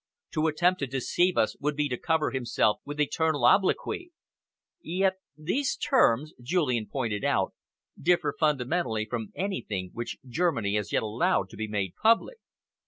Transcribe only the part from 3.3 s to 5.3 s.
obloquy." "Yet